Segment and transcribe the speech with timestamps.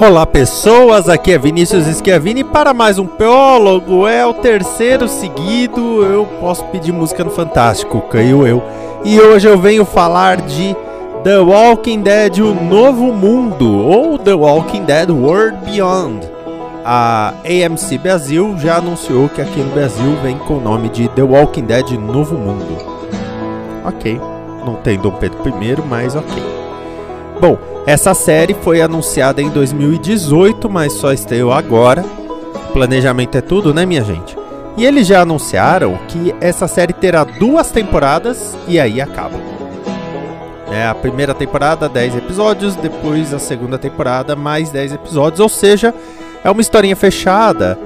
[0.00, 6.24] Olá pessoas, aqui é Vinícius Schiavini para mais um Peólogo, é o terceiro seguido, eu
[6.40, 8.62] posso pedir música no Fantástico, caiu eu.
[9.04, 10.76] E hoje eu venho falar de
[11.24, 16.30] The Walking Dead, o Novo Mundo, ou The Walking Dead World Beyond.
[16.84, 21.22] A AMC Brasil já anunciou que aqui no Brasil vem com o nome de The
[21.22, 22.78] Walking Dead Novo Mundo.
[23.84, 24.20] Ok,
[24.64, 26.57] não tem Dom Pedro I, mas ok.
[27.40, 32.04] Bom, essa série foi anunciada em 2018, mas só estreou agora.
[32.72, 34.36] Planejamento é tudo, né, minha gente?
[34.76, 39.38] E eles já anunciaram que essa série terá duas temporadas e aí acaba.
[40.70, 45.94] É, a primeira temporada, 10 episódios, depois a segunda temporada, mais 10 episódios, ou seja,
[46.42, 47.78] é uma historinha fechada.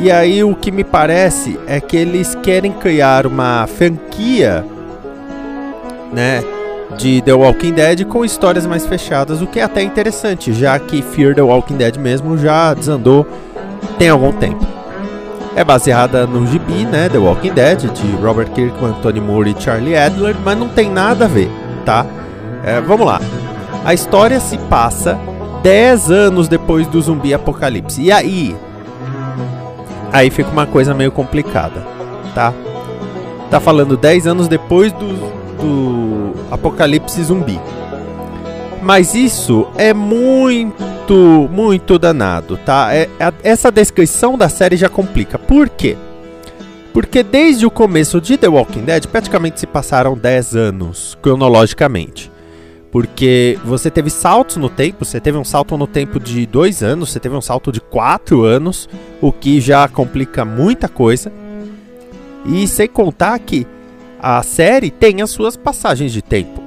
[0.00, 4.64] E aí o que me parece é que eles querem criar uma franquia,
[6.12, 6.42] né?
[6.96, 11.02] De The Walking Dead com histórias mais fechadas, o que é até interessante, já que
[11.02, 13.26] Fear the Walking Dead mesmo já desandou
[13.98, 14.66] tem algum tempo.
[15.54, 19.96] É baseada no gibi, né, The Walking Dead, de Robert Kirkman, Tony Moore e Charlie
[19.96, 21.50] Adler, mas não tem nada a ver,
[21.84, 22.06] tá?
[22.64, 23.20] É, vamos lá.
[23.84, 25.18] A história se passa
[25.62, 28.02] 10 anos depois do zumbi apocalipse.
[28.02, 28.56] E aí?
[30.12, 31.84] Aí fica uma coisa meio complicada,
[32.34, 32.52] tá?
[33.50, 35.06] Tá falando 10 anos depois do,
[35.60, 36.07] do
[36.50, 37.60] apocalipse zumbi.
[38.82, 42.94] Mas isso é muito, muito danado, tá?
[42.94, 45.38] É, é, essa descrição da série já complica.
[45.38, 45.96] Por quê?
[46.92, 52.30] Porque desde o começo de The Walking Dead, praticamente se passaram 10 anos, cronologicamente.
[52.90, 57.10] Porque você teve saltos no tempo, você teve um salto no tempo de 2 anos,
[57.10, 58.88] você teve um salto de 4 anos,
[59.20, 61.30] o que já complica muita coisa.
[62.46, 63.66] E sem contar que
[64.20, 66.62] a série tem as suas passagens de tempo.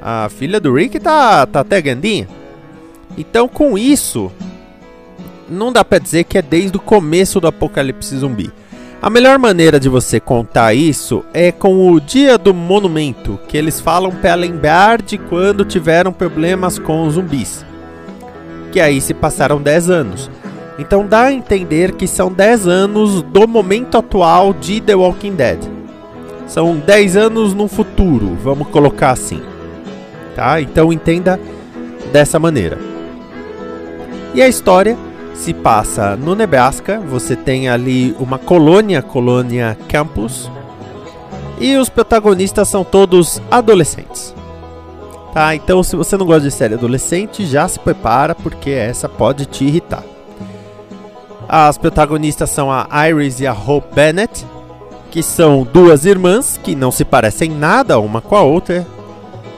[0.00, 2.28] A filha do Rick tá, tá até grandinha.
[3.16, 4.30] Então, com isso,
[5.48, 8.52] não dá pra dizer que é desde o começo do apocalipse zumbi.
[9.00, 13.80] A melhor maneira de você contar isso é com o dia do monumento, que eles
[13.80, 17.66] falam para lembrar de quando tiveram problemas com os zumbis.
[18.70, 20.30] Que aí se passaram 10 anos.
[20.78, 25.81] Então dá a entender que são 10 anos do momento atual de The Walking Dead.
[26.52, 29.40] São 10 anos no futuro, vamos colocar assim.
[30.36, 30.60] Tá?
[30.60, 31.40] Então entenda
[32.12, 32.78] dessa maneira.
[34.34, 34.94] E a história
[35.32, 40.50] se passa no Nebraska, você tem ali uma colônia, colônia campus,
[41.58, 44.34] e os protagonistas são todos adolescentes.
[45.32, 45.54] Tá?
[45.54, 49.64] Então se você não gosta de série adolescente, já se prepara porque essa pode te
[49.64, 50.04] irritar.
[51.48, 54.51] As protagonistas são a Iris e a Hope Bennett,
[55.12, 58.86] que são duas irmãs que não se parecem nada uma com a outra.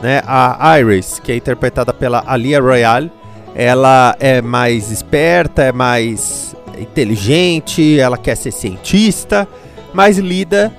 [0.03, 0.21] Né?
[0.27, 3.11] A Iris, que é interpretada pela Alia Royale,
[3.55, 9.47] ela é mais esperta, é mais inteligente, ela quer ser cientista,
[9.95, 10.75] mas lida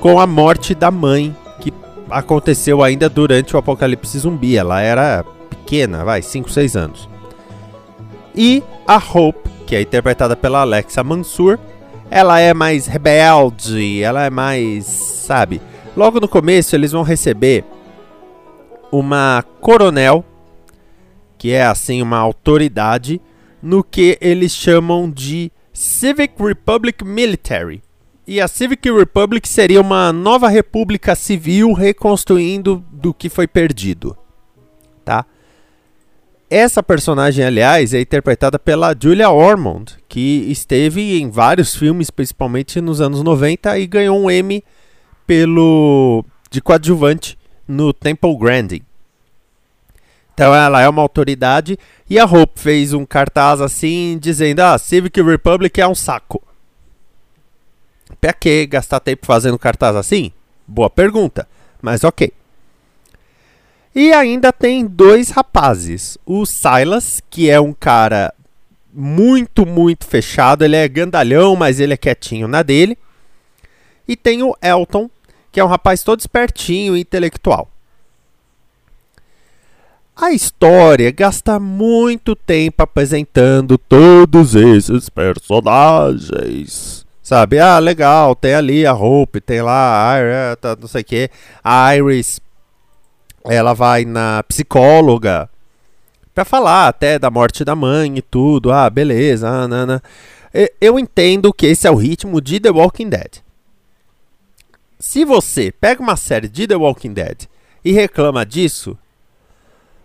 [0.00, 1.72] com a morte da mãe, que
[2.10, 4.56] aconteceu ainda durante o apocalipse zumbi.
[4.56, 7.08] Ela era pequena, vai, 5, 6 anos.
[8.34, 11.56] E a Hope, que é interpretada pela Alexa Mansur,
[12.12, 15.62] ela é mais rebelde, ela é mais, sabe?
[15.96, 17.64] Logo no começo eles vão receber
[18.92, 20.22] uma coronel,
[21.38, 23.18] que é assim uma autoridade
[23.62, 27.82] no que eles chamam de Civic Republic Military.
[28.26, 34.14] E a Civic Republic seria uma nova república civil reconstruindo do que foi perdido,
[35.02, 35.24] tá?
[36.54, 43.00] Essa personagem, aliás, é interpretada pela Julia Ormond, que esteve em vários filmes, principalmente nos
[43.00, 44.62] anos 90, e ganhou um Emmy
[45.26, 48.82] pelo de coadjuvante no Temple Grandin.
[50.34, 55.22] Então ela é uma autoridade e a Hope fez um cartaz assim dizendo: "Ah, Civic
[55.22, 56.42] Republic é um saco".
[58.20, 60.30] Pra que gastar tempo fazendo cartaz assim?
[60.68, 61.48] Boa pergunta,
[61.80, 62.30] mas OK.
[63.94, 66.16] E ainda tem dois rapazes.
[66.24, 68.32] O Silas, que é um cara
[68.92, 70.64] muito, muito fechado.
[70.64, 72.96] Ele é gandalhão, mas ele é quietinho na dele.
[74.06, 75.10] E tem o Elton,
[75.50, 77.68] que é um rapaz todo espertinho e intelectual.
[80.14, 87.04] A história gasta muito tempo apresentando todos esses personagens.
[87.22, 87.58] Sabe?
[87.58, 91.30] Ah, legal, tem ali a Hope, tem lá a Iris, não sei o que.
[91.64, 92.40] A Iris,
[93.44, 95.48] ela vai na psicóloga
[96.34, 98.72] pra falar até da morte da mãe e tudo.
[98.72, 100.02] Ah, beleza, ah, nana.
[100.80, 103.38] Eu entendo que esse é o ritmo de The Walking Dead.
[104.98, 107.44] Se você pega uma série de The Walking Dead
[107.84, 108.96] e reclama disso,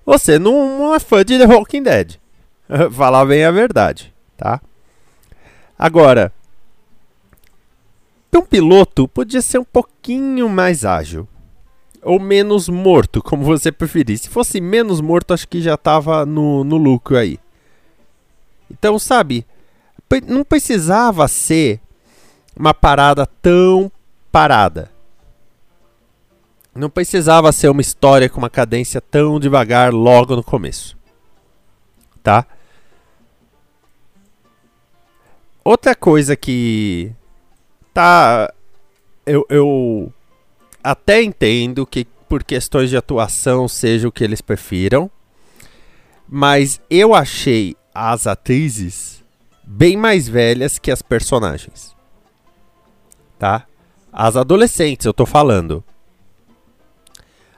[0.06, 2.16] você não, é fã de The Walking Dead.
[2.92, 4.62] Falar bem a verdade, tá?
[5.78, 6.34] Agora,
[8.38, 11.28] um piloto podia ser um pouquinho mais ágil.
[12.08, 14.18] Ou menos morto, como você preferir.
[14.18, 17.38] Se fosse menos morto, acho que já tava no, no lucro aí.
[18.72, 19.46] Então, sabe,
[20.26, 21.82] não precisava ser
[22.56, 23.92] uma parada tão
[24.32, 24.90] parada.
[26.74, 30.96] Não precisava ser uma história com uma cadência tão devagar logo no começo.
[32.24, 32.46] Tá?
[35.62, 37.12] Outra coisa que
[37.94, 38.54] tá
[39.26, 40.14] eu, eu
[40.92, 45.12] até entendo que por questões de atuação seja o que eles prefiram,
[46.30, 49.22] mas eu achei as atrizes
[49.66, 51.94] bem mais velhas que as personagens.
[53.38, 53.66] Tá?
[54.14, 55.84] As adolescentes, eu tô falando.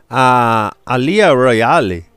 [0.10, 2.08] A, a Lia Royale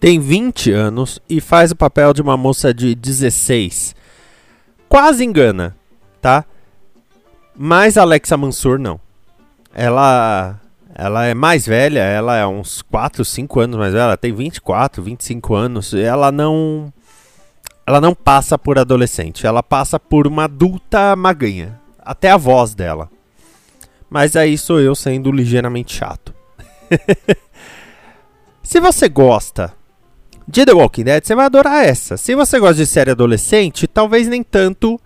[0.00, 3.94] tem 20 anos e faz o papel de uma moça de 16.
[4.88, 5.76] Quase engana?
[7.56, 9.00] Mas Alexa Mansur não.
[9.72, 10.60] Ela
[10.94, 15.02] ela é mais velha, ela é uns 4, 5 anos mais velha, ela tem 24,
[15.02, 16.92] 25 anos, ela não
[17.84, 23.10] ela não passa por adolescente, ela passa por uma adulta maganha, até a voz dela.
[24.08, 26.32] Mas aí sou eu sendo ligeiramente chato.
[28.62, 29.72] Se você gosta
[30.46, 32.16] de The Walking Dead, você vai adorar essa.
[32.16, 35.00] Se você gosta de série adolescente, talvez nem tanto,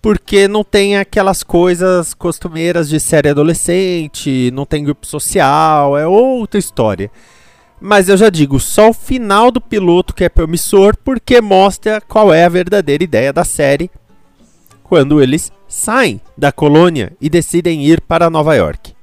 [0.00, 6.58] porque não tem aquelas coisas costumeiras de série adolescente, não tem grupo social, é outra
[6.58, 7.10] história.
[7.80, 12.32] Mas eu já digo, só o final do piloto que é promissor, porque mostra qual
[12.32, 13.90] é a verdadeira ideia da série
[14.82, 18.94] quando eles saem da colônia e decidem ir para Nova York.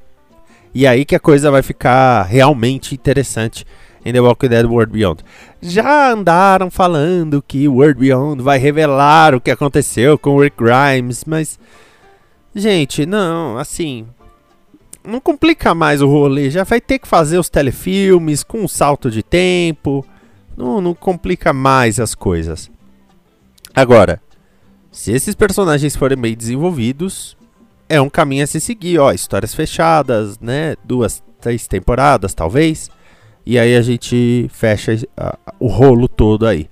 [0.73, 3.65] E aí que a coisa vai ficar realmente interessante
[4.05, 5.23] em The Walking Dead World Beyond.
[5.61, 11.59] Já andaram falando que World Beyond vai revelar o que aconteceu com Rick Grimes, mas
[12.53, 14.05] gente, não, assim,
[15.03, 19.09] não complica mais o rolê, já vai ter que fazer os telefilmes com um salto
[19.09, 20.05] de tempo.
[20.55, 22.71] Não, não complica mais as coisas.
[23.73, 24.21] Agora,
[24.89, 27.35] se esses personagens forem bem desenvolvidos,
[27.89, 30.75] é um caminho a se seguir, ó, histórias fechadas, né?
[30.83, 32.89] Duas, três temporadas, talvez.
[33.45, 34.97] E aí a gente fecha
[35.59, 36.67] o rolo todo aí.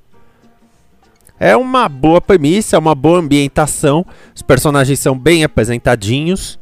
[1.40, 4.06] É uma boa premissa, é uma boa ambientação.
[4.34, 6.60] Os personagens são bem apresentadinhos,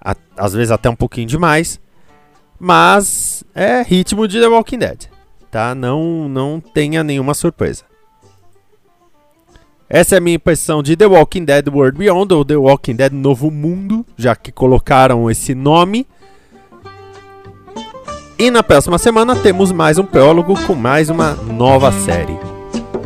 [0.00, 1.80] a, às vezes até um pouquinho demais,
[2.58, 5.04] mas é ritmo de The Walking Dead,
[5.50, 5.74] tá?
[5.74, 7.84] Não não tenha nenhuma surpresa.
[9.88, 13.12] Essa é a minha impressão de The Walking Dead World Beyond, ou The Walking Dead
[13.12, 16.06] Novo Mundo, já que colocaram esse nome.
[18.40, 22.38] E na próxima semana temos mais um prólogo com mais uma nova série.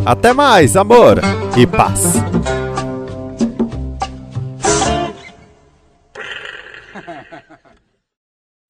[0.05, 1.21] Até mais, amor
[1.57, 2.17] e paz!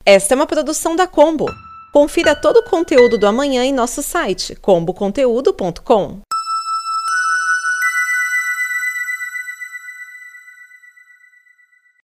[0.06, 1.46] Esta é uma produção da Combo.
[1.92, 6.20] Confira todo o conteúdo do amanhã em nosso site comboconteúdo.com.